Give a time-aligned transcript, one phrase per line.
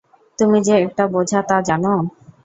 [0.39, 1.93] তুমি যে একটা বোঝা, তা জানো?